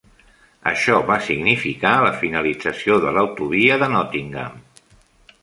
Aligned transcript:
Això 0.69 0.95
va 1.09 1.17
significar 1.25 1.91
la 2.05 2.15
finalització 2.23 2.99
de 3.05 3.13
l'autovia 3.19 3.79
de 3.85 3.93
Nottingham. 3.95 4.59